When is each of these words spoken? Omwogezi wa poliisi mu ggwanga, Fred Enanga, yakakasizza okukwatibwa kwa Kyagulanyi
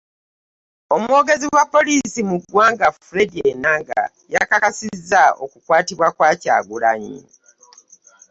Omwogezi 0.95 1.47
wa 1.55 1.63
poliisi 1.73 2.21
mu 2.29 2.37
ggwanga, 2.41 2.87
Fred 3.05 3.31
Enanga, 3.51 4.01
yakakasizza 4.33 5.23
okukwatibwa 5.43 6.07
kwa 6.15 6.29
Kyagulanyi 6.41 7.17